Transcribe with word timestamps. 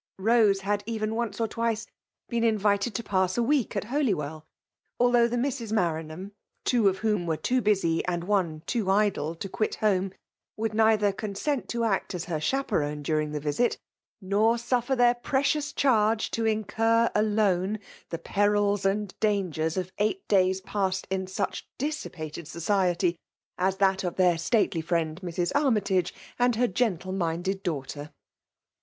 Bose 0.17 0.61
had 0.61 0.81
even 0.87 1.11
onee 1.11 1.39
or 1.39 1.47
twice 1.47 1.85
been 2.27 2.43
invited 2.43 2.95
to 2.95 3.03
pass 3.03 3.37
a 3.37 3.43
week 3.43 3.75
at 3.75 3.83
Holywell; 3.83 4.47
although 4.99 5.27
the 5.27 5.37
Misses 5.37 5.71
Maranham, 5.71 6.31
two 6.65 6.89
of 6.89 6.97
whom 6.97 7.27
were 7.27 7.37
too 7.37 7.61
busy, 7.61 8.03
and 8.07 8.23
one 8.23 8.63
too 8.65 8.89
idle, 8.89 9.35
to 9.35 9.47
quit 9.47 9.75
home, 9.75 10.11
would 10.57 10.71
neilher 10.73 11.15
consent 11.15 11.69
to 11.69 11.83
act 11.83 12.15
aa 12.15 12.19
her 12.27 12.39
chaperons 12.39 13.03
during 13.05 13.31
the 13.31 13.39
visit, 13.39 13.77
nor 14.19 14.57
suffer 14.57 14.95
their 14.95 15.13
precious 15.13 15.71
charge 15.71 16.31
to 16.31 16.45
incur 16.47 17.11
alone 17.13 17.77
the 18.09 18.17
perils 18.17 18.85
ai)d 18.85 19.13
daogert 19.21 19.77
of 19.77 19.91
eight 19.99 20.27
days 20.27 20.61
passed 20.61 21.05
in 21.11 21.25
«ieh 21.27 21.61
dissipated 21.77 22.47
society 22.47 23.19
as 23.59 23.77
that 23.77 24.03
of 24.03 24.15
their 24.15 24.39
stately 24.39 24.81
friend 24.81 25.21
Ibsw 25.21 25.51
Araytage 25.53 26.11
and 26.39 26.55
her 26.55 26.67
gentle 26.67 27.13
iriinded 27.13 27.61
daughter. 27.61 28.09